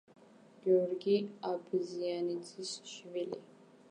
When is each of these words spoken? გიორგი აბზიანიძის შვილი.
გიორგი 0.63 1.17
აბზიანიძის 1.51 2.71
შვილი. 2.95 3.37